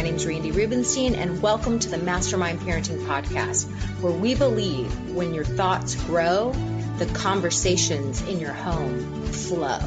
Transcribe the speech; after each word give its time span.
My 0.00 0.04
name 0.04 0.14
is 0.14 0.26
Randi 0.26 0.50
Rubenstein, 0.50 1.14
and 1.14 1.42
welcome 1.42 1.78
to 1.78 1.90
the 1.90 1.98
Mastermind 1.98 2.60
Parenting 2.60 3.04
Podcast, 3.04 3.70
where 4.00 4.10
we 4.10 4.34
believe 4.34 4.90
when 5.10 5.34
your 5.34 5.44
thoughts 5.44 5.94
grow, 6.06 6.52
the 6.96 7.04
conversations 7.12 8.22
in 8.22 8.40
your 8.40 8.54
home 8.54 9.26
flow. 9.26 9.78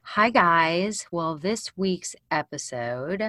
Hi, 0.00 0.30
guys. 0.30 1.06
Well, 1.12 1.36
this 1.36 1.76
week's 1.76 2.16
episode 2.30 3.22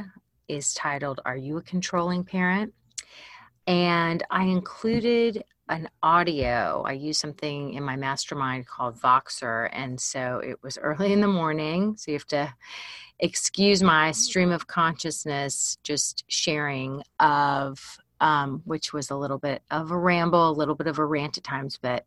is 0.47 0.73
titled 0.73 1.19
Are 1.25 1.35
You 1.35 1.57
a 1.57 1.61
Controlling 1.61 2.23
Parent? 2.23 2.73
And 3.67 4.23
I 4.31 4.45
included 4.45 5.43
an 5.71 5.89
audio. 6.03 6.83
I 6.85 6.91
use 6.91 7.17
something 7.17 7.73
in 7.73 7.83
my 7.83 7.95
mastermind 7.95 8.67
called 8.67 8.99
Voxer. 8.99 9.69
And 9.71 9.99
so 9.99 10.41
it 10.43 10.61
was 10.61 10.77
early 10.81 11.13
in 11.13 11.21
the 11.21 11.27
morning. 11.27 11.95
So 11.97 12.11
you 12.11 12.15
have 12.15 12.27
to 12.27 12.53
excuse 13.19 13.81
my 13.81 14.11
stream 14.11 14.51
of 14.51 14.67
consciousness 14.67 15.77
just 15.83 16.25
sharing 16.27 17.03
of, 17.19 17.97
um, 18.19 18.61
which 18.65 18.93
was 18.93 19.09
a 19.09 19.15
little 19.15 19.37
bit 19.37 19.63
of 19.71 19.91
a 19.91 19.97
ramble, 19.97 20.49
a 20.49 20.51
little 20.51 20.75
bit 20.75 20.87
of 20.87 20.99
a 20.99 21.05
rant 21.05 21.37
at 21.37 21.43
times, 21.43 21.79
but 21.81 22.05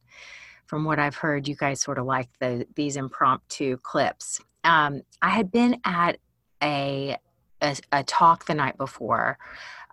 from 0.66 0.84
what 0.84 0.98
I've 0.98 1.16
heard, 1.16 1.46
you 1.46 1.54
guys 1.54 1.80
sort 1.80 1.98
of 1.98 2.06
like 2.06 2.28
the, 2.40 2.66
these 2.74 2.96
impromptu 2.96 3.76
clips. 3.78 4.40
Um, 4.64 5.02
I 5.20 5.30
had 5.30 5.52
been 5.52 5.80
at 5.84 6.18
a, 6.62 7.16
a, 7.62 7.76
a 7.92 8.02
talk 8.04 8.46
the 8.46 8.54
night 8.54 8.76
before 8.76 9.38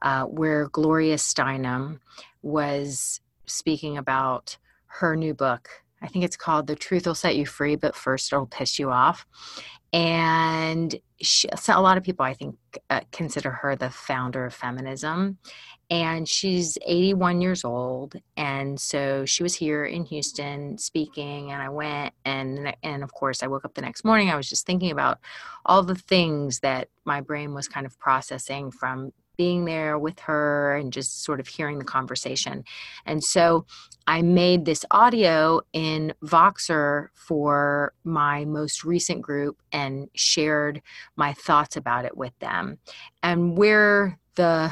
uh, 0.02 0.24
where 0.24 0.70
Gloria 0.70 1.18
Steinem 1.18 2.00
was 2.42 3.22
speaking 3.52 3.98
about 3.98 4.58
her 4.88 5.16
new 5.16 5.34
book. 5.34 5.70
I 6.02 6.08
think 6.08 6.26
it's 6.26 6.38
called 6.38 6.68
The 6.68 6.76
Truth 6.76 7.06
Will 7.06 7.16
Set 7.16 7.36
You 7.36 7.46
Free, 7.46 7.76
but 7.76 7.96
first 7.96 8.32
it'll 8.34 8.48
piss 8.48 8.80
you 8.80 8.90
off. 8.90 9.26
And 9.94 10.96
she, 11.20 11.50
so 11.58 11.78
a 11.78 11.82
lot 11.82 11.98
of 11.98 12.04
people, 12.04 12.26
I 12.26 12.34
think, 12.34 12.56
uh, 12.90 13.02
consider 13.12 13.52
her 13.52 13.76
the 13.76 13.90
founder 13.90 14.46
of 14.46 14.54
feminism. 14.54 15.38
And 15.90 16.28
she's 16.28 16.78
81 16.86 17.42
years 17.42 17.66
old. 17.66 18.16
And 18.38 18.80
so 18.80 19.26
she 19.26 19.44
was 19.44 19.54
here 19.54 19.84
in 19.84 20.06
Houston 20.06 20.78
speaking, 20.78 21.52
and 21.52 21.62
I 21.62 21.68
went. 21.68 22.14
And, 22.24 22.74
and 22.82 23.04
of 23.04 23.14
course, 23.14 23.44
I 23.44 23.48
woke 23.48 23.66
up 23.66 23.74
the 23.74 23.82
next 23.82 24.06
morning. 24.06 24.30
I 24.30 24.38
was 24.38 24.48
just 24.48 24.66
thinking 24.66 24.92
about 24.92 25.20
all 25.66 25.84
the 25.84 25.96
things 25.96 26.62
that 26.62 26.88
my 27.04 27.20
brain 27.20 27.54
was 27.54 27.68
kind 27.68 27.86
of 27.86 28.00
processing 28.00 28.72
from 28.72 29.12
being 29.38 29.66
there 29.66 29.98
with 29.98 30.20
her 30.20 30.76
and 30.76 30.94
just 30.94 31.24
sort 31.24 31.40
of 31.40 31.48
hearing 31.48 31.80
the 31.80 31.86
conversation. 31.86 32.64
And 33.06 33.24
so 33.24 33.66
I 34.08 34.22
made 34.22 34.66
this 34.66 34.86
audio 34.92 35.62
in 35.74 36.14
Voxer 36.24 37.08
for 37.14 37.94
my 38.04 38.46
most 38.46 38.84
recent 38.84 39.22
group 39.22 39.62
and 39.72 40.10
shared 40.16 40.82
my 41.16 41.34
thoughts 41.34 41.78
about 41.78 42.06
it 42.06 42.18
with 42.18 42.38
them. 42.40 42.78
And 43.24 43.58
where 43.58 44.20
the 44.36 44.72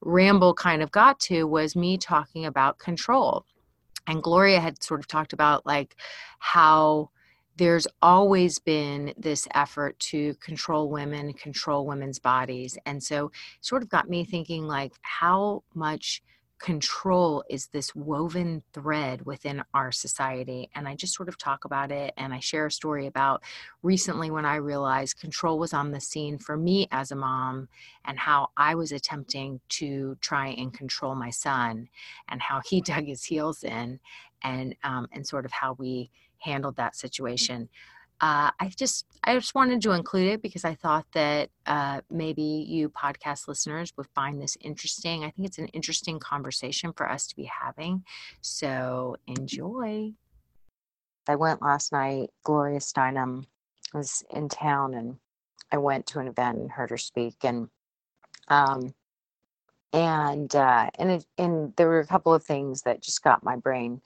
ramble 0.00 0.54
kind 0.54 0.82
of 0.82 0.90
got 0.90 1.18
to 1.20 1.44
was 1.44 1.74
me 1.74 1.98
talking 1.98 2.44
about 2.44 2.78
control. 2.78 3.44
And 4.06 4.22
Gloria 4.22 4.60
had 4.60 4.82
sort 4.82 5.00
of 5.00 5.08
talked 5.08 5.32
about 5.32 5.66
like 5.66 5.96
how 6.38 7.10
there's 7.56 7.86
always 8.02 8.58
been 8.58 9.14
this 9.16 9.48
effort 9.54 9.98
to 9.98 10.34
control 10.34 10.90
women, 10.90 11.32
control 11.32 11.86
women's 11.86 12.18
bodies. 12.18 12.76
And 12.84 13.02
so 13.02 13.32
sort 13.60 13.82
of 13.82 13.88
got 13.88 14.08
me 14.08 14.24
thinking 14.24 14.66
like 14.66 14.92
how 15.02 15.62
much 15.74 16.22
control 16.58 17.44
is 17.50 17.66
this 17.68 17.94
woven 17.94 18.62
thread 18.72 19.26
within 19.26 19.62
our 19.74 19.92
society 19.92 20.70
and 20.74 20.88
i 20.88 20.94
just 20.94 21.12
sort 21.12 21.28
of 21.28 21.36
talk 21.36 21.66
about 21.66 21.92
it 21.92 22.14
and 22.16 22.32
i 22.32 22.40
share 22.40 22.64
a 22.64 22.70
story 22.70 23.06
about 23.06 23.42
recently 23.82 24.30
when 24.30 24.46
i 24.46 24.56
realized 24.56 25.20
control 25.20 25.58
was 25.58 25.74
on 25.74 25.90
the 25.90 26.00
scene 26.00 26.38
for 26.38 26.56
me 26.56 26.88
as 26.90 27.10
a 27.10 27.14
mom 27.14 27.68
and 28.06 28.18
how 28.18 28.48
i 28.56 28.74
was 28.74 28.90
attempting 28.90 29.60
to 29.68 30.16
try 30.22 30.48
and 30.48 30.72
control 30.72 31.14
my 31.14 31.28
son 31.28 31.86
and 32.30 32.40
how 32.40 32.62
he 32.64 32.80
dug 32.80 33.04
his 33.04 33.22
heels 33.22 33.62
in 33.62 34.00
and 34.42 34.74
um, 34.82 35.06
and 35.12 35.26
sort 35.26 35.44
of 35.44 35.52
how 35.52 35.74
we 35.74 36.10
handled 36.38 36.76
that 36.76 36.96
situation. 36.96 37.68
Uh, 38.18 38.50
I 38.58 38.70
just 38.74 39.04
I 39.24 39.34
just 39.34 39.54
wanted 39.54 39.82
to 39.82 39.92
include 39.92 40.28
it 40.28 40.42
because 40.42 40.64
I 40.64 40.74
thought 40.74 41.04
that 41.12 41.50
uh, 41.66 42.00
maybe 42.10 42.42
you 42.42 42.88
podcast 42.88 43.46
listeners 43.46 43.92
would 43.96 44.06
find 44.14 44.40
this 44.40 44.56
interesting. 44.62 45.22
I 45.22 45.30
think 45.30 45.46
it's 45.46 45.58
an 45.58 45.68
interesting 45.68 46.18
conversation 46.18 46.94
for 46.94 47.10
us 47.10 47.26
to 47.26 47.36
be 47.36 47.44
having. 47.44 48.04
So 48.40 49.16
enjoy. 49.26 50.12
I 51.28 51.34
went 51.34 51.60
last 51.60 51.92
night. 51.92 52.30
Gloria 52.42 52.78
Steinem 52.78 53.44
was 53.92 54.24
in 54.30 54.48
town, 54.48 54.94
and 54.94 55.16
I 55.70 55.76
went 55.76 56.06
to 56.06 56.18
an 56.18 56.28
event 56.28 56.58
and 56.58 56.70
heard 56.70 56.90
her 56.90 56.96
speak. 56.96 57.36
And 57.42 57.68
um, 58.48 58.94
and 59.92 60.54
uh, 60.54 60.88
and 60.98 61.10
it, 61.10 61.26
and 61.36 61.74
there 61.76 61.88
were 61.88 62.00
a 62.00 62.06
couple 62.06 62.32
of 62.32 62.44
things 62.44 62.82
that 62.82 63.02
just 63.02 63.22
got 63.22 63.44
my 63.44 63.56
brain 63.56 64.00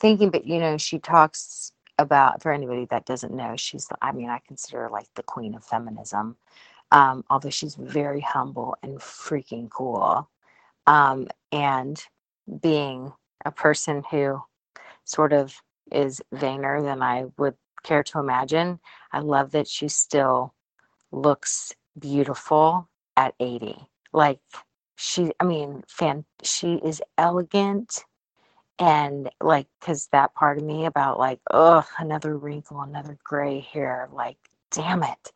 thinking. 0.00 0.30
But 0.30 0.46
you 0.46 0.60
know, 0.60 0.78
she 0.78 0.98
talks 0.98 1.72
about 1.98 2.42
for 2.42 2.52
anybody 2.52 2.86
that 2.86 3.06
doesn't 3.06 3.34
know 3.34 3.54
she's 3.56 3.86
i 4.02 4.12
mean 4.12 4.28
i 4.28 4.40
consider 4.46 4.82
her 4.82 4.90
like 4.90 5.06
the 5.14 5.22
queen 5.22 5.54
of 5.54 5.64
feminism 5.64 6.36
um, 6.92 7.24
although 7.30 7.50
she's 7.50 7.74
very 7.76 8.20
humble 8.20 8.76
and 8.82 8.98
freaking 8.98 9.68
cool 9.70 10.28
um, 10.86 11.28
and 11.52 12.04
being 12.62 13.12
a 13.44 13.50
person 13.50 14.04
who 14.10 14.42
sort 15.04 15.32
of 15.32 15.54
is 15.92 16.20
vainer 16.34 16.82
than 16.82 17.02
i 17.02 17.26
would 17.38 17.54
care 17.82 18.02
to 18.02 18.18
imagine 18.18 18.80
i 19.12 19.20
love 19.20 19.52
that 19.52 19.68
she 19.68 19.88
still 19.88 20.54
looks 21.12 21.74
beautiful 21.98 22.88
at 23.16 23.34
80 23.40 23.76
like 24.12 24.40
she 24.96 25.32
i 25.40 25.44
mean 25.44 25.84
fan 25.88 26.24
she 26.42 26.74
is 26.76 27.02
elegant 27.18 28.04
and 28.78 29.30
like 29.40 29.68
because 29.80 30.08
that 30.08 30.34
part 30.34 30.58
of 30.58 30.64
me 30.64 30.86
about 30.86 31.18
like 31.18 31.40
oh 31.52 31.86
another 31.98 32.36
wrinkle 32.36 32.82
another 32.82 33.18
gray 33.24 33.60
hair 33.60 34.08
like 34.12 34.38
damn 34.72 35.02
it. 35.04 35.32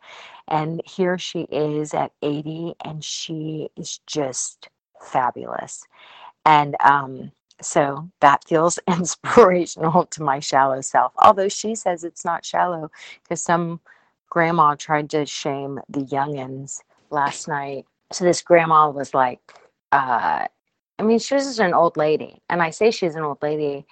And 0.49 0.83
here 0.85 1.19
she 1.19 1.43
is 1.43 1.95
at 1.95 2.13
80 2.23 2.75
and 2.85 3.05
she 3.05 3.71
is 3.77 4.01
just 4.07 4.69
fabulous. 5.03 5.85
And 6.47 6.77
um 6.85 7.33
so 7.63 8.11
that 8.21 8.45
feels 8.49 8.79
inspirational 8.89 10.07
to 10.07 10.23
my 10.23 10.41
shallow 10.41 10.81
self 10.83 11.13
although 11.19 11.49
she 11.49 11.75
says 11.75 12.05
it's 12.05 12.25
not 12.25 12.45
shallow 12.47 12.91
because 13.25 13.43
some 13.43 13.81
grandma 14.31 14.75
tried 14.77 15.11
to 15.11 15.27
shame 15.27 15.81
the 15.89 16.01
youngins 16.03 16.81
last 17.11 17.49
night. 17.49 17.87
So 18.13 18.25
this 18.25 18.43
grandma 18.43 18.91
was 18.91 19.15
like 19.15 19.41
uh 19.93 20.47
I 20.99 21.03
mean, 21.05 21.19
she 21.19 21.35
was 21.35 21.45
just 21.45 21.61
an 21.61 21.75
old 21.75 21.97
lady. 21.97 22.41
And 22.51 22.63
I 22.63 22.71
say 22.71 22.91
she's 22.91 23.15
an 23.15 23.23
old 23.23 23.43
lady. 23.43 23.87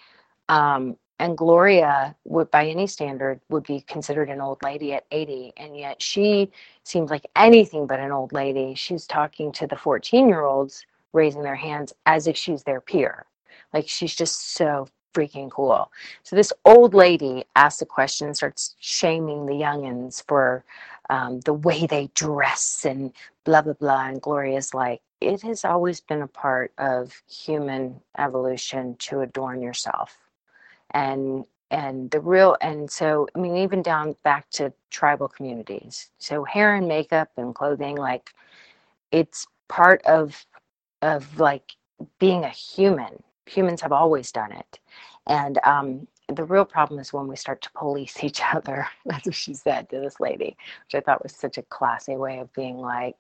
Um, 0.48 0.96
and 1.18 1.36
Gloria 1.38 2.14
would, 2.24 2.50
by 2.50 2.66
any 2.66 2.86
standard, 2.86 3.40
would 3.48 3.64
be 3.64 3.80
considered 3.82 4.28
an 4.28 4.40
old 4.40 4.62
lady 4.62 4.92
at 4.94 5.06
80. 5.10 5.54
And 5.56 5.76
yet 5.78 6.02
she 6.02 6.50
seems 6.84 7.10
like 7.10 7.26
anything 7.36 7.86
but 7.86 8.00
an 8.00 8.12
old 8.12 8.32
lady. 8.32 8.74
She's 8.74 9.06
talking 9.06 9.52
to 9.52 9.66
the 9.66 9.76
14 9.76 10.28
year 10.28 10.42
olds, 10.42 10.86
raising 11.12 11.42
their 11.42 11.56
hands 11.56 11.92
as 12.06 12.26
if 12.26 12.36
she's 12.36 12.64
their 12.64 12.80
peer. 12.80 13.26
Like 13.72 13.88
she's 13.88 14.14
just 14.14 14.52
so 14.54 14.88
freaking 15.14 15.50
cool. 15.50 15.90
So 16.22 16.36
this 16.36 16.52
old 16.66 16.92
lady 16.92 17.44
asks 17.56 17.80
a 17.82 17.86
question, 17.86 18.34
starts 18.34 18.76
shaming 18.80 19.46
the 19.46 19.54
youngins 19.54 20.22
for 20.26 20.64
um, 21.08 21.40
the 21.40 21.54
way 21.54 21.86
they 21.86 22.10
dress 22.14 22.84
and 22.84 23.12
blah 23.44 23.62
blah 23.62 23.74
blah 23.74 24.06
and 24.08 24.20
gloria's 24.20 24.74
like 24.74 25.00
it 25.20 25.42
has 25.42 25.64
always 25.64 26.00
been 26.00 26.22
a 26.22 26.26
part 26.28 26.72
of 26.78 27.22
human 27.28 28.00
evolution 28.18 28.96
to 29.00 29.20
adorn 29.20 29.62
yourself. 29.62 30.16
And 30.90 31.46
and 31.70 32.10
the 32.12 32.20
real 32.20 32.56
and 32.60 32.90
so 32.90 33.26
i 33.34 33.40
mean 33.40 33.56
even 33.56 33.82
down 33.82 34.14
back 34.22 34.48
to 34.50 34.72
tribal 34.90 35.28
communities. 35.28 36.10
So 36.18 36.44
hair 36.44 36.74
and 36.76 36.86
makeup 36.88 37.30
and 37.36 37.54
clothing 37.54 37.96
like 37.96 38.30
it's 39.12 39.46
part 39.68 40.02
of 40.06 40.46
of 41.02 41.40
like 41.40 41.72
being 42.18 42.44
a 42.44 42.48
human. 42.50 43.22
Humans 43.46 43.82
have 43.82 43.92
always 43.92 44.32
done 44.32 44.52
it. 44.52 44.78
And 45.26 45.58
um 45.64 46.06
the 46.28 46.44
real 46.44 46.64
problem 46.64 47.00
is 47.00 47.12
when 47.12 47.28
we 47.28 47.36
start 47.36 47.62
to 47.62 47.70
police 47.72 48.22
each 48.24 48.40
other. 48.54 48.86
That's 49.06 49.26
what 49.26 49.34
she 49.34 49.54
said 49.54 49.90
to 49.90 50.00
this 50.00 50.20
lady 50.20 50.56
which 50.86 50.94
i 50.94 51.00
thought 51.00 51.22
was 51.22 51.34
such 51.34 51.58
a 51.58 51.62
classy 51.62 52.16
way 52.16 52.38
of 52.38 52.52
being 52.52 52.78
like 52.78 53.16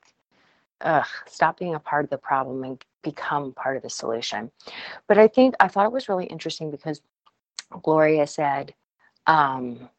ugh, 0.82 1.06
stop 1.26 1.58
being 1.58 1.74
a 1.74 1.80
part 1.80 2.04
of 2.04 2.10
the 2.10 2.18
problem 2.18 2.64
and 2.64 2.84
become 3.04 3.52
part 3.54 3.76
of 3.76 3.82
the 3.84 3.90
solution 3.90 4.50
but 5.08 5.18
i 5.18 5.28
think 5.28 5.54
i 5.60 5.68
thought 5.68 5.86
it 5.86 5.92
was 5.92 6.08
really 6.08 6.26
interesting 6.26 6.70
because 6.70 7.00
Gloria 7.82 8.26
said, 8.26 8.74
um, 9.26 9.90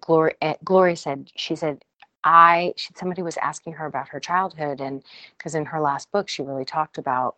Gloria, 0.00 0.34
eh, 0.42 0.54
Gloria 0.64 0.96
said, 0.96 1.30
she 1.36 1.56
said, 1.56 1.84
I, 2.24 2.74
she, 2.76 2.90
somebody 2.96 3.22
was 3.22 3.36
asking 3.38 3.74
her 3.74 3.86
about 3.86 4.08
her 4.10 4.20
childhood. 4.20 4.80
And 4.80 5.04
because 5.38 5.54
in 5.54 5.66
her 5.66 5.80
last 5.80 6.12
book, 6.12 6.28
she 6.28 6.42
really 6.42 6.64
talked 6.66 6.98
about 6.98 7.36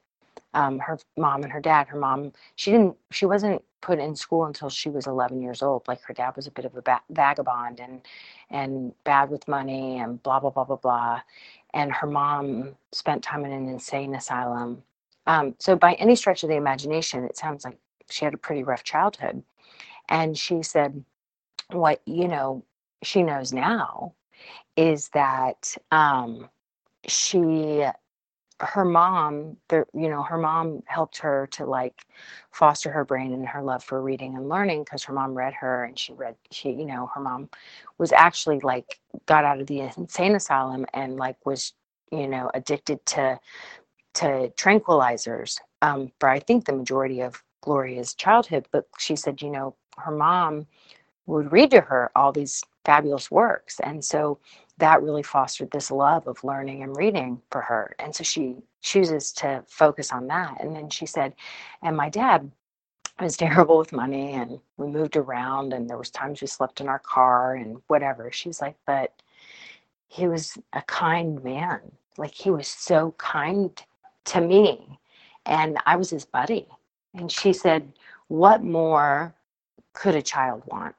um, 0.54 0.78
her 0.78 0.98
mom 1.16 1.42
and 1.42 1.52
her 1.52 1.60
dad. 1.60 1.88
Her 1.88 1.98
mom, 1.98 2.32
she 2.56 2.70
didn't, 2.72 2.96
she 3.10 3.26
wasn't 3.26 3.62
put 3.81 3.98
in 3.98 4.16
school 4.16 4.46
until 4.46 4.70
she 4.70 4.88
was 4.88 5.06
11 5.06 5.42
years 5.42 5.62
old. 5.62 5.86
Like 5.88 6.02
her 6.02 6.14
dad 6.14 6.36
was 6.36 6.46
a 6.46 6.50
bit 6.50 6.64
of 6.64 6.76
a 6.76 6.82
ba- 6.82 7.02
vagabond 7.10 7.81
and, 7.81 8.02
and 8.50 8.92
bad 9.04 9.31
with 9.31 9.48
money 9.48 9.98
and 9.98 10.22
blah, 10.22 10.40
blah, 10.40 10.50
blah, 10.50 10.64
blah, 10.64 10.76
blah. 10.76 11.20
And 11.75 11.92
her 11.92 12.06
mom 12.06 12.76
spent 12.92 13.22
time 13.22 13.44
in 13.44 13.52
an 13.52 13.69
insane 13.69 14.14
asylum. 14.14 14.82
Um, 15.26 15.54
so 15.58 15.76
by 15.76 15.94
any 15.94 16.16
stretch 16.16 16.42
of 16.42 16.48
the 16.48 16.56
imagination, 16.56 17.25
it 17.25 17.37
sounds 17.37 17.64
like 17.64 17.78
she 18.10 18.25
had 18.25 18.34
a 18.34 18.38
pretty 18.38 18.62
rough 18.62 18.84
childhood. 18.84 19.42
And 20.08 20.37
she 20.38 20.62
said, 20.62 21.04
what, 21.70 22.00
you 22.06 22.28
know, 22.28 22.64
she 23.02 23.22
knows 23.22 23.52
now 23.52 24.14
is 24.76 25.08
that 25.10 25.76
um, 25.90 26.48
she, 27.06 27.87
her 28.60 28.84
mom, 28.84 29.56
the, 29.68 29.86
you 29.94 30.08
know, 30.08 30.22
her 30.22 30.38
mom 30.38 30.82
helped 30.86 31.18
her 31.18 31.48
to 31.52 31.66
like 31.66 32.06
foster 32.52 32.90
her 32.90 33.04
brain 33.04 33.32
and 33.32 33.46
her 33.48 33.62
love 33.62 33.84
for 33.84 34.02
reading 34.02 34.36
and 34.36 34.48
learning 34.48 34.84
because 34.84 35.04
her 35.04 35.12
mom 35.12 35.34
read 35.34 35.54
her 35.54 35.84
and 35.84 35.98
she 35.98 36.12
read, 36.14 36.36
she, 36.52 36.70
you 36.70 36.86
know, 36.86 37.10
her 37.14 37.20
mom 37.20 37.50
was 37.98 38.12
actually 38.12 38.60
like 38.60 39.00
got 39.26 39.44
out 39.44 39.60
of 39.60 39.66
the 39.66 39.80
insane 39.80 40.34
asylum 40.36 40.86
and 40.94 41.16
like 41.16 41.36
was, 41.46 41.74
you 42.12 42.28
know, 42.28 42.50
addicted 42.54 43.04
to 43.06 43.38
to 44.14 44.52
tranquilizers 44.56 45.58
um, 45.82 46.10
for 46.20 46.28
I 46.28 46.40
think 46.40 46.64
the 46.64 46.72
majority 46.74 47.20
of 47.20 47.42
Gloria's 47.62 48.14
childhood, 48.14 48.66
but 48.72 48.86
she 48.98 49.16
said, 49.16 49.42
you 49.42 49.50
know, 49.50 49.76
her 49.98 50.12
mom 50.12 50.66
would 51.26 51.52
read 51.52 51.70
to 51.72 51.80
her 51.80 52.10
all 52.16 52.32
these 52.32 52.62
fabulous 52.84 53.30
works. 53.30 53.80
And 53.80 54.04
so 54.04 54.38
that 54.79 55.03
really 55.03 55.23
fostered 55.23 55.71
this 55.71 55.91
love 55.91 56.26
of 56.26 56.43
learning 56.43 56.82
and 56.82 56.97
reading 56.97 57.41
for 57.50 57.61
her. 57.61 57.94
And 57.99 58.15
so 58.15 58.25
she 58.25 58.56
chooses 58.82 59.32
to 59.35 59.65
focus 59.69 60.12
on 60.12 60.26
that. 60.29 60.61
And 60.61 60.75
then 60.75 60.91
she 60.91 61.06
said, 61.06 61.35
and 61.82 61.97
my 61.97 62.09
dad 62.09 62.50
was 63.21 63.37
terrible 63.38 63.79
with 63.79 63.93
money 63.93 64.32
and 64.32 64.59
we 64.76 64.87
moved 64.87 65.17
around 65.17 65.73
and 65.73 65.88
there 65.88 65.99
was 65.99 66.11
times 66.11 66.41
we 66.41 66.47
slept 66.47 66.81
in 66.81 66.88
our 66.88 66.99
car 66.99 67.55
and 67.55 67.81
whatever. 67.87 68.31
She's 68.32 68.61
like, 68.61 68.76
but 68.87 69.12
he 70.09 70.26
was 70.26 70.59
a 70.73 70.82
kind 70.82 71.43
man. 71.43 71.81
Like 72.17 72.35
he 72.35 72.50
was 72.50 72.69
so 72.69 73.15
kind 73.19 73.71
to 74.26 74.41
me. 74.41 74.99
And 75.47 75.79
I 75.87 75.97
was 75.97 76.11
his 76.11 76.25
buddy. 76.25 76.67
And 77.15 77.31
she 77.31 77.53
said, 77.53 77.93
What 78.29 78.62
more 78.62 79.35
could 79.93 80.15
a 80.15 80.23
child 80.23 80.62
want? 80.67 80.94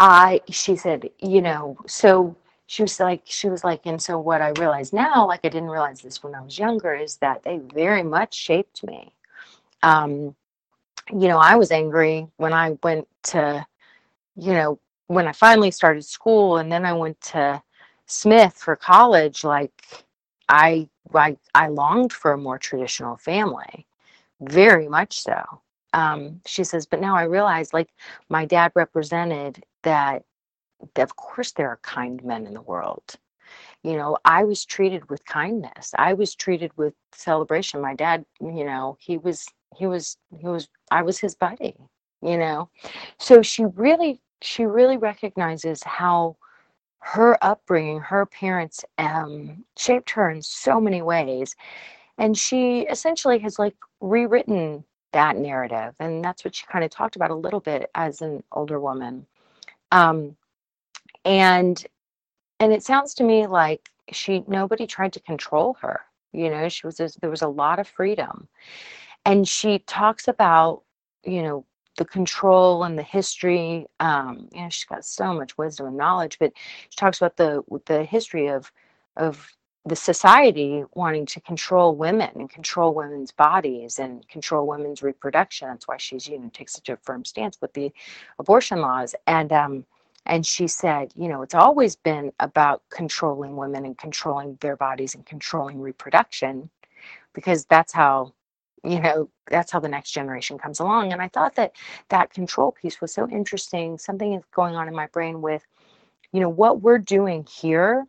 I, 0.00 0.40
she 0.48 0.76
said, 0.76 1.10
you 1.18 1.42
know, 1.42 1.76
so 1.86 2.36
she 2.68 2.82
was 2.82 3.00
like, 3.00 3.22
she 3.24 3.48
was 3.48 3.64
like, 3.64 3.86
and 3.86 4.00
so 4.00 4.20
what 4.20 4.42
I 4.42 4.50
realize 4.50 4.92
now, 4.92 5.26
like 5.26 5.40
I 5.42 5.48
didn't 5.48 5.70
realize 5.70 6.02
this 6.02 6.22
when 6.22 6.34
I 6.34 6.42
was 6.42 6.58
younger, 6.58 6.94
is 6.94 7.16
that 7.16 7.42
they 7.42 7.56
very 7.56 8.02
much 8.02 8.34
shaped 8.34 8.84
me. 8.84 9.14
Um, 9.82 10.36
you 11.10 11.28
know, 11.28 11.38
I 11.38 11.56
was 11.56 11.70
angry 11.72 12.28
when 12.36 12.52
I 12.52 12.76
went 12.82 13.08
to, 13.24 13.66
you 14.36 14.52
know, 14.52 14.78
when 15.06 15.26
I 15.26 15.32
finally 15.32 15.70
started 15.70 16.04
school 16.04 16.58
and 16.58 16.70
then 16.70 16.84
I 16.84 16.92
went 16.92 17.18
to 17.32 17.62
Smith 18.04 18.52
for 18.52 18.76
college, 18.76 19.44
like 19.44 19.72
I, 20.50 20.90
I, 21.14 21.38
I 21.54 21.68
longed 21.68 22.12
for 22.12 22.32
a 22.32 22.38
more 22.38 22.58
traditional 22.58 23.16
family 23.16 23.86
very 24.42 24.88
much 24.88 25.22
so. 25.22 25.42
Um, 25.94 26.42
she 26.44 26.64
says, 26.64 26.84
but 26.84 27.00
now 27.00 27.16
I 27.16 27.22
realize 27.22 27.72
like 27.72 27.88
my 28.28 28.44
dad 28.44 28.72
represented 28.74 29.64
that, 29.84 30.22
that, 30.22 30.24
of 30.96 31.16
course, 31.16 31.52
there 31.52 31.68
are 31.68 31.80
kind 31.82 32.22
men 32.24 32.46
in 32.46 32.54
the 32.54 32.62
world. 32.62 33.16
You 33.82 33.96
know, 33.96 34.18
I 34.24 34.44
was 34.44 34.64
treated 34.64 35.08
with 35.10 35.24
kindness. 35.26 35.94
I 35.98 36.14
was 36.14 36.34
treated 36.34 36.72
with 36.76 36.94
celebration. 37.14 37.80
My 37.80 37.94
dad, 37.94 38.24
you 38.40 38.64
know, 38.64 38.96
he 39.00 39.18
was, 39.18 39.46
he 39.76 39.86
was, 39.86 40.18
he 40.38 40.46
was, 40.46 40.68
I 40.90 41.02
was 41.02 41.18
his 41.18 41.34
buddy, 41.34 41.74
you 42.22 42.38
know. 42.38 42.70
So 43.18 43.42
she 43.42 43.64
really, 43.64 44.20
she 44.42 44.64
really 44.66 44.98
recognizes 44.98 45.82
how 45.84 46.36
her 47.00 47.42
upbringing, 47.42 48.00
her 48.00 48.26
parents 48.26 48.84
um, 48.98 49.64
shaped 49.78 50.10
her 50.10 50.30
in 50.30 50.42
so 50.42 50.80
many 50.80 51.02
ways 51.02 51.54
and 52.18 52.36
she 52.36 52.80
essentially 52.82 53.38
has 53.38 53.58
like 53.58 53.76
rewritten 54.00 54.84
that 55.12 55.36
narrative 55.36 55.94
and 56.00 56.24
that's 56.24 56.44
what 56.44 56.54
she 56.54 56.66
kind 56.66 56.84
of 56.84 56.90
talked 56.90 57.16
about 57.16 57.30
a 57.30 57.34
little 57.34 57.60
bit 57.60 57.90
as 57.94 58.20
an 58.20 58.42
older 58.52 58.80
woman 58.80 59.26
um, 59.92 60.36
and 61.24 61.86
and 62.60 62.72
it 62.72 62.82
sounds 62.82 63.14
to 63.14 63.24
me 63.24 63.46
like 63.46 63.90
she 64.12 64.44
nobody 64.48 64.86
tried 64.86 65.12
to 65.12 65.20
control 65.20 65.76
her 65.80 66.00
you 66.32 66.50
know 66.50 66.68
she 66.68 66.86
was 66.86 66.96
there 66.96 67.30
was 67.30 67.42
a 67.42 67.48
lot 67.48 67.78
of 67.78 67.88
freedom 67.88 68.48
and 69.24 69.46
she 69.48 69.80
talks 69.80 70.28
about 70.28 70.82
you 71.24 71.42
know 71.42 71.64
the 71.96 72.04
control 72.04 72.84
and 72.84 72.96
the 72.98 73.02
history 73.02 73.86
um, 74.00 74.48
you 74.52 74.62
know 74.62 74.68
she's 74.68 74.84
got 74.84 75.04
so 75.04 75.34
much 75.34 75.58
wisdom 75.58 75.86
and 75.86 75.96
knowledge 75.96 76.38
but 76.38 76.52
she 76.90 76.96
talks 76.96 77.18
about 77.20 77.36
the 77.36 77.62
the 77.86 78.04
history 78.04 78.48
of 78.48 78.72
of 79.16 79.56
the 79.88 79.96
society 79.96 80.84
wanting 80.94 81.24
to 81.26 81.40
control 81.40 81.96
women 81.96 82.30
and 82.34 82.50
control 82.50 82.94
women's 82.94 83.32
bodies 83.32 83.98
and 83.98 84.28
control 84.28 84.66
women's 84.66 85.02
reproduction. 85.02 85.68
That's 85.68 85.88
why 85.88 85.96
she's 85.96 86.28
you 86.28 86.38
know 86.38 86.50
takes 86.52 86.74
such 86.74 86.88
a 86.90 86.96
firm 86.98 87.24
stance 87.24 87.58
with 87.60 87.72
the 87.72 87.90
abortion 88.38 88.80
laws. 88.80 89.14
And 89.26 89.52
um, 89.52 89.86
and 90.28 90.46
she 90.46 90.68
said, 90.68 91.12
you 91.16 91.28
know, 91.28 91.42
it's 91.42 91.54
always 91.56 91.96
been 91.96 92.32
about 92.40 92.82
controlling 92.90 93.56
women 93.56 93.86
and 93.86 93.98
controlling 93.98 94.58
their 94.60 94.76
bodies 94.76 95.14
and 95.16 95.26
controlling 95.26 95.80
reproduction, 95.80 96.70
because 97.34 97.66
that's 97.66 97.92
how 97.94 98.34
you 98.84 99.00
know 99.00 99.30
that's 99.50 99.72
how 99.72 99.80
the 99.80 99.88
next 99.88 100.12
generation 100.12 100.58
comes 100.58 100.80
along. 100.80 101.12
And 101.12 101.22
i 101.22 101.28
thought 101.28 101.56
that 101.56 101.72
that 102.10 102.32
control 102.32 102.72
piece 102.72 103.00
was 103.00 103.12
so 103.14 103.28
interesting. 103.30 103.98
Something 103.98 104.34
is 104.34 104.44
going 104.54 104.76
on 104.76 104.88
in 104.88 104.94
my 104.94 105.08
brain 105.08 105.42
with 105.42 105.66
you 106.32 106.40
know 106.40 106.50
what 106.50 106.82
we're 106.82 106.98
doing 106.98 107.46
here 107.50 108.06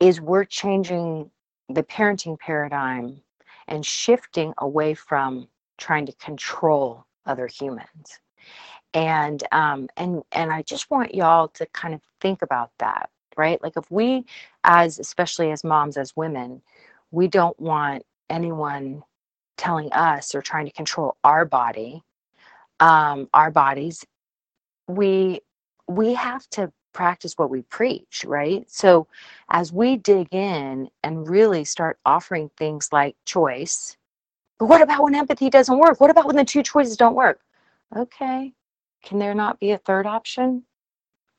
is 0.00 0.20
we're 0.20 0.44
changing 0.44 1.30
the 1.70 1.82
parenting 1.82 2.38
paradigm 2.38 3.22
and 3.68 3.86
shifting 3.86 4.54
away 4.58 4.94
from 4.94 5.48
trying 5.78 6.06
to 6.06 6.12
control 6.14 7.06
other 7.26 7.46
humans 7.48 8.20
and 8.94 9.42
um 9.52 9.88
and 9.96 10.22
and 10.32 10.52
i 10.52 10.62
just 10.62 10.90
want 10.90 11.14
y'all 11.14 11.48
to 11.48 11.66
kind 11.66 11.94
of 11.94 12.00
think 12.20 12.42
about 12.42 12.70
that 12.78 13.10
right 13.36 13.62
like 13.62 13.76
if 13.76 13.90
we 13.90 14.24
as 14.64 14.98
especially 14.98 15.50
as 15.50 15.64
moms 15.64 15.96
as 15.96 16.16
women 16.16 16.62
we 17.10 17.28
don't 17.28 17.58
want 17.60 18.04
anyone 18.30 19.02
telling 19.56 19.92
us 19.92 20.34
or 20.34 20.42
trying 20.42 20.66
to 20.66 20.72
control 20.72 21.16
our 21.24 21.44
body 21.44 22.02
um 22.80 23.28
our 23.34 23.50
bodies 23.50 24.04
we 24.88 25.40
we 25.88 26.14
have 26.14 26.48
to 26.50 26.72
practice 26.94 27.34
what 27.36 27.50
we 27.50 27.62
preach, 27.62 28.24
right? 28.26 28.70
So 28.70 29.06
as 29.50 29.72
we 29.72 29.96
dig 29.96 30.32
in 30.32 30.88
and 31.02 31.28
really 31.28 31.64
start 31.64 31.98
offering 32.06 32.50
things 32.56 32.88
like 32.92 33.16
choice, 33.26 33.96
but 34.58 34.66
what 34.66 34.80
about 34.80 35.02
when 35.02 35.14
empathy 35.14 35.50
doesn't 35.50 35.78
work? 35.78 36.00
What 36.00 36.10
about 36.10 36.26
when 36.26 36.36
the 36.36 36.44
two 36.44 36.62
choices 36.62 36.96
don't 36.96 37.16
work? 37.16 37.40
Okay, 37.94 38.52
can 39.04 39.20
there 39.20 39.34
not 39.34 39.60
be 39.60 39.72
a 39.72 39.78
third 39.78 40.06
option? 40.06 40.64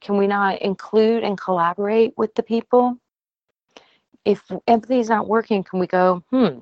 Can 0.01 0.17
we 0.17 0.27
not 0.27 0.61
include 0.61 1.23
and 1.23 1.39
collaborate 1.39 2.13
with 2.17 2.35
the 2.35 2.43
people? 2.43 2.99
If 4.25 4.43
empathy 4.67 4.99
is 4.99 5.09
not 5.09 5.27
working, 5.27 5.63
can 5.63 5.79
we 5.79 5.87
go, 5.87 6.23
hmm, 6.31 6.59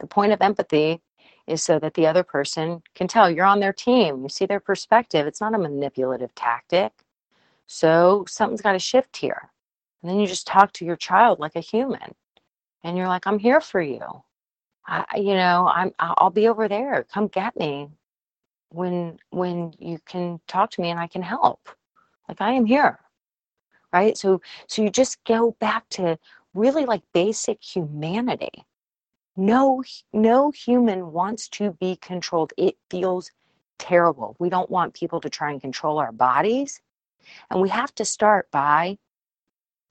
the 0.00 0.08
point 0.08 0.32
of 0.32 0.42
empathy 0.42 1.02
is 1.46 1.62
so 1.62 1.78
that 1.80 1.94
the 1.94 2.06
other 2.06 2.24
person 2.24 2.82
can 2.94 3.08
tell 3.08 3.30
you're 3.30 3.46
on 3.46 3.60
their 3.60 3.72
team, 3.74 4.22
you 4.24 4.30
see 4.30 4.46
their 4.46 4.60
perspective. 4.60 5.26
It's 5.26 5.40
not 5.42 5.54
a 5.54 5.58
manipulative 5.58 6.34
tactic 6.36 6.92
So 7.66 8.26
something's 8.28 8.62
got 8.62 8.74
to 8.74 8.80
shift 8.80 9.18
here. 9.18 9.50
And 10.02 10.10
then 10.12 10.20
you 10.20 10.28
just 10.28 10.48
talk 10.48 10.72
to 10.74 10.86
your 10.86 10.96
child 10.96 11.40
like 11.40 11.56
a 11.56 11.60
human. 11.60 12.14
And 12.84 12.98
you're 12.98 13.08
like, 13.08 13.26
I'm 13.26 13.40
here 13.40 13.62
for 13.62 13.82
you. 13.82 14.02
I, 14.86 15.06
you 15.16 15.34
know, 15.34 15.70
I'm 15.74 15.92
I'll 16.00 16.30
be 16.30 16.48
over 16.48 16.68
there. 16.68 17.06
Come 17.12 17.28
get 17.28 17.56
me 17.58 17.90
when 18.74 19.18
when 19.30 19.72
you 19.78 19.98
can 20.04 20.40
talk 20.48 20.70
to 20.72 20.80
me 20.80 20.90
and 20.90 20.98
I 20.98 21.06
can 21.06 21.22
help. 21.22 21.68
Like 22.28 22.40
I 22.40 22.52
am 22.52 22.66
here. 22.66 22.98
Right? 23.92 24.18
So 24.18 24.40
so 24.66 24.82
you 24.82 24.90
just 24.90 25.22
go 25.24 25.52
back 25.60 25.88
to 25.90 26.18
really 26.54 26.84
like 26.84 27.02
basic 27.12 27.62
humanity. 27.62 28.64
No 29.36 29.82
no 30.12 30.50
human 30.50 31.12
wants 31.12 31.48
to 31.50 31.72
be 31.72 31.96
controlled. 31.96 32.52
It 32.56 32.76
feels 32.90 33.30
terrible. 33.78 34.36
We 34.38 34.50
don't 34.50 34.70
want 34.70 34.94
people 34.94 35.20
to 35.20 35.30
try 35.30 35.52
and 35.52 35.60
control 35.60 35.98
our 35.98 36.12
bodies. 36.12 36.80
And 37.50 37.60
we 37.60 37.68
have 37.68 37.94
to 37.96 38.04
start 38.04 38.50
by 38.50 38.98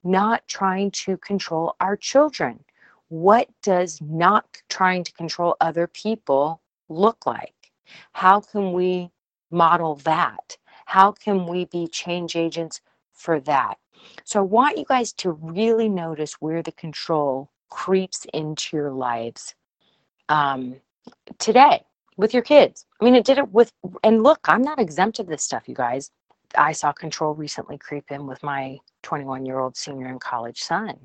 not 0.03 0.47
trying 0.47 0.91
to 0.91 1.17
control 1.17 1.75
our 1.79 1.95
children. 1.95 2.63
What 3.07 3.47
does 3.61 4.01
not 4.01 4.45
trying 4.69 5.03
to 5.05 5.13
control 5.13 5.55
other 5.61 5.87
people 5.87 6.61
look 6.89 7.25
like? 7.25 7.62
How 8.13 8.41
can 8.41 8.73
we 8.73 9.11
model 9.51 9.95
that? 9.97 10.57
How 10.85 11.11
can 11.11 11.45
we 11.47 11.65
be 11.65 11.87
change 11.87 12.35
agents 12.35 12.81
for 13.13 13.39
that? 13.41 13.77
So 14.23 14.39
I 14.39 14.43
want 14.43 14.77
you 14.77 14.85
guys 14.87 15.13
to 15.13 15.31
really 15.31 15.89
notice 15.89 16.33
where 16.41 16.61
the 16.61 16.71
control 16.71 17.49
creeps 17.69 18.25
into 18.33 18.77
your 18.77 18.91
lives 18.91 19.55
um, 20.29 20.77
today 21.39 21.83
with 22.17 22.33
your 22.33 22.43
kids. 22.43 22.85
I 23.01 23.05
mean, 23.05 23.15
it 23.15 23.25
did 23.25 23.37
it 23.37 23.51
with, 23.51 23.71
and 24.03 24.23
look, 24.23 24.39
I'm 24.45 24.61
not 24.61 24.79
exempt 24.79 25.19
of 25.19 25.27
this 25.27 25.43
stuff, 25.43 25.67
you 25.67 25.75
guys. 25.75 26.11
I 26.55 26.71
saw 26.71 26.91
control 26.91 27.33
recently 27.33 27.77
creep 27.77 28.11
in 28.11 28.27
with 28.27 28.43
my 28.43 28.77
21 29.03 29.45
year 29.45 29.59
old 29.59 29.75
senior 29.75 30.07
in 30.09 30.19
college 30.19 30.61
son. 30.61 30.99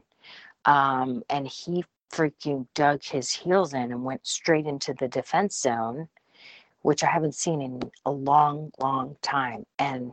Um, 0.65 1.23
and 1.31 1.47
he 1.47 1.85
freaking 2.13 2.67
dug 2.75 3.03
his 3.03 3.33
heels 3.33 3.75
in 3.75 3.93
and 3.93 4.05
went 4.05 4.27
straight 4.27 4.67
into 4.67 4.95
the 4.95 5.09
defense 5.09 5.59
zone, 5.59 6.09
which 6.83 7.03
I 7.03 7.09
haven't 7.09 7.35
seen 7.35 7.61
in 7.61 7.81
a 8.05 8.11
long, 8.11 8.71
long 8.79 9.17
time. 9.23 9.65
And 9.79 10.13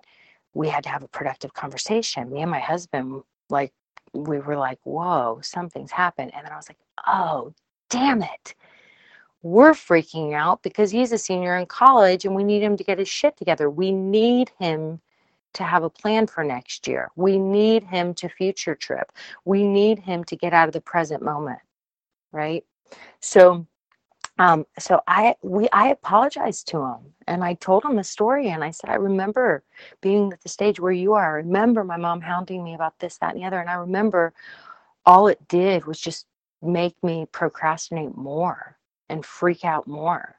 we 0.54 0.70
had 0.70 0.84
to 0.84 0.90
have 0.90 1.04
a 1.04 1.08
productive 1.08 1.54
conversation. 1.54 2.32
Me 2.32 2.42
and 2.42 2.52
my 2.52 2.60
husband, 2.60 3.24
like, 3.50 3.74
we 4.14 4.40
were 4.40 4.58
like, 4.58 4.80
whoa, 4.84 5.40
something's 5.42 5.92
happened. 5.92 6.32
And 6.34 6.46
then 6.46 6.54
I 6.54 6.56
was 6.56 6.70
like, 6.70 6.80
oh, 7.06 7.54
damn 7.90 8.24
it 8.24 8.56
we're 9.46 9.74
freaking 9.74 10.34
out 10.34 10.64
because 10.64 10.90
he's 10.90 11.12
a 11.12 11.20
senior 11.20 11.56
in 11.56 11.68
college 11.68 12.26
and 12.26 12.34
we 12.34 12.44
need 12.44 12.64
him 12.64 12.76
to 12.76 12.84
get 12.84 12.98
his 12.98 13.08
shit 13.08 13.38
together. 13.38 13.70
We 13.70 13.92
need 13.92 14.50
him 14.60 15.00
to 15.54 15.64
have 15.64 15.84
a 15.84 15.90
plan 15.90 16.26
for 16.26 16.44
next 16.44 16.88
year. 16.88 17.12
We 17.16 17.38
need 17.38 17.84
him 17.84 18.16
to 18.16 18.28
future 18.28 18.74
trip. 18.74 19.12
We 19.46 19.64
need 19.64 20.00
him 20.00 20.24
to 20.24 20.36
get 20.36 20.54
out 20.54 20.68
of 20.68 20.74
the 20.74 20.82
present 20.82 21.22
moment. 21.22 21.60
Right? 22.32 22.66
So 23.20 23.68
um 24.38 24.66
so 24.80 25.02
I 25.08 25.36
we 25.44 25.70
I 25.72 25.90
apologized 25.90 26.68
to 26.70 26.80
him 26.82 27.14
and 27.28 27.44
I 27.44 27.54
told 27.56 27.86
him 27.86 27.96
the 27.96 28.04
story 28.04 28.50
and 28.50 28.64
I 28.64 28.72
said 28.72 28.90
I 28.90 28.96
remember 28.96 29.64
being 30.02 30.34
at 30.34 30.42
the 30.42 30.50
stage 30.50 30.80
where 30.80 30.92
you 30.92 31.14
are. 31.14 31.36
I 31.36 31.38
remember 31.38 31.84
my 31.84 31.98
mom 31.98 32.22
hounding 32.22 32.64
me 32.64 32.76
about 32.76 33.00
this 33.00 33.18
that 33.20 33.34
and 33.34 33.42
the 33.44 33.48
other 33.48 33.60
and 33.60 33.70
I 33.70 33.76
remember 33.76 34.34
all 35.06 35.28
it 35.28 35.48
did 35.48 35.86
was 35.86 36.00
just 36.02 36.28
make 36.62 36.96
me 37.04 37.28
procrastinate 37.32 38.18
more 38.18 38.78
and 39.10 39.26
freak 39.26 39.66
out 39.66 39.88
more. 39.88 40.38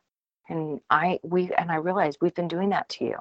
And 0.48 0.80
i 0.90 1.20
we 1.24 1.52
and 1.58 1.70
i 1.72 1.76
realized 1.76 2.18
we've 2.20 2.34
been 2.34 2.48
doing 2.48 2.70
that 2.70 2.88
to 2.90 3.04
you 3.04 3.18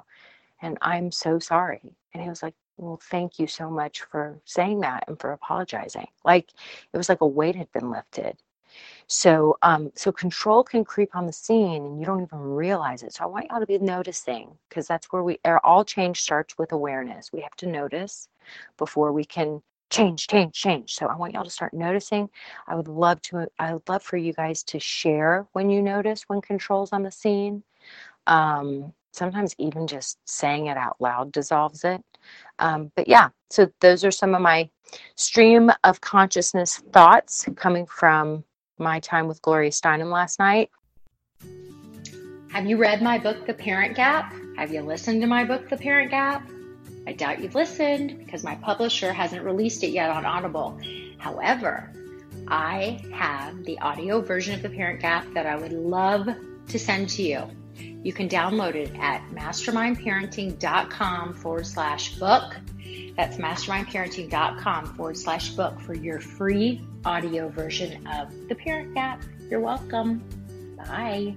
and 0.62 0.78
i'm 0.82 1.12
so 1.12 1.40
sorry. 1.40 1.82
And 2.14 2.24
he 2.24 2.30
was 2.30 2.44
like 2.44 2.56
well 2.78 3.00
thank 3.12 3.40
you 3.40 3.48
so 3.48 3.70
much 3.72 4.02
for 4.04 4.40
saying 4.46 4.82
that 4.82 5.06
and 5.08 5.20
for 5.20 5.32
apologizing. 5.34 6.08
Like 6.26 6.52
it 6.94 6.98
was 6.98 7.10
like 7.10 7.22
a 7.22 7.28
weight 7.28 7.56
had 7.56 7.72
been 7.74 7.92
lifted 7.92 8.38
so 9.08 9.58
um 9.62 9.92
so 9.96 10.12
control 10.12 10.64
can 10.64 10.84
creep 10.84 11.16
on 11.16 11.26
the 11.26 11.34
scene 11.34 11.86
and 11.86 12.00
you 12.00 12.06
don't 12.06 12.24
even 12.24 12.40
realize 12.40 13.04
it 13.04 13.14
so 13.14 13.24
i 13.24 13.28
want 13.28 13.46
y'all 13.50 13.60
to 13.60 13.66
be 13.66 13.78
noticing 13.80 14.50
because 14.70 14.88
that's 14.88 15.08
where 15.12 15.24
we 15.24 15.40
are 15.46 15.62
all 15.64 15.84
change 15.86 16.22
starts 16.22 16.58
with 16.58 16.72
awareness 16.72 17.32
we 17.32 17.42
have 17.42 17.56
to 17.56 17.68
notice 17.68 18.30
before 18.78 19.12
we 19.12 19.24
can 19.26 19.62
change, 19.90 20.28
change, 20.28 20.54
change. 20.54 20.96
So 20.96 21.08
I 21.08 21.16
want 21.16 21.34
y'all 21.34 21.44
to 21.44 21.50
start 21.50 21.74
noticing. 21.74 22.30
I 22.68 22.76
would 22.76 22.88
love 22.88 23.22
to, 23.24 23.48
I 23.60 23.74
would 23.74 23.88
love 23.88 24.04
for 24.04 24.18
you 24.18 24.34
guys 24.34 24.64
to 24.64 24.80
share 24.80 25.48
when 25.54 25.70
you 25.70 25.82
notice 25.82 26.24
when 26.28 26.42
control's 26.42 26.92
on 26.92 27.04
the 27.04 27.12
scene. 27.12 27.64
Um, 28.28 28.94
sometimes 29.14 29.56
even 29.58 29.88
just 29.88 30.18
saying 30.26 30.68
it 30.68 30.78
out 30.78 30.98
loud 31.00 31.32
dissolves 31.32 31.84
it. 31.86 32.04
Um, 32.60 32.92
but 32.96 33.08
yeah, 33.08 33.30
so 33.50 33.72
those 33.80 34.04
are 34.04 34.12
some 34.12 34.36
of 34.36 34.42
my 34.42 34.70
stream 35.16 35.72
of 35.84 36.02
consciousness 36.02 36.78
thoughts 36.92 37.48
coming 37.56 37.86
from 37.86 38.44
my 38.80 39.00
time 39.00 39.28
with 39.28 39.42
Gloria 39.42 39.72
Steinem 39.72 40.12
last 40.12 40.40
night. 40.40 40.70
Have 42.52 42.66
you 42.66 42.78
read 42.78 43.02
my 43.02 43.18
book, 43.18 43.46
The 43.46 43.54
Parent 43.54 43.96
Gap? 43.96 44.34
Have 44.58 44.72
you 44.72 44.82
listened 44.82 45.22
to 45.22 45.28
my 45.28 45.44
book, 45.44 45.70
The 45.70 45.78
Parent 45.78 46.12
Gap? 46.12 46.48
I 47.08 47.14
doubt 47.14 47.42
you've 47.42 47.56
listened 47.56 48.18
because 48.18 48.44
my 48.44 48.56
publisher 48.56 49.14
hasn't 49.14 49.44
released 49.44 49.84
it 49.84 49.90
yet 49.90 50.10
on 50.10 50.26
Audible. 50.26 50.80
However, 51.18 51.92
I 52.48 53.02
have 53.14 53.64
the 53.66 53.78
audio 53.80 54.22
version 54.22 54.56
of 54.56 54.62
The 54.62 54.70
Parent 54.70 55.02
Gap 55.02 55.26
that 55.34 55.46
I 55.46 55.56
would 55.56 55.74
love 55.74 56.30
to 56.70 56.80
send 56.80 57.10
to 57.10 57.24
you. 57.24 57.44
You 57.78 58.14
can 58.14 58.30
download 58.30 58.76
it 58.76 58.92
at 59.00 59.22
mastermindparenting.com 59.32 61.34
forward 61.34 61.68
slash 61.68 62.16
book. 62.16 62.56
That's 63.18 63.38
mastermindparenting.com 63.38 64.96
forward 64.96 65.18
slash 65.18 65.50
book 65.50 65.80
for 65.82 65.94
your 65.94 66.20
free 66.20 66.82
audio 67.06 67.50
version 67.50 68.06
of 68.08 68.34
The 68.50 68.56
Parent 68.56 68.94
Gap. 68.96 69.22
You're 69.50 69.60
welcome. 69.60 70.24
Bye. 70.78 71.36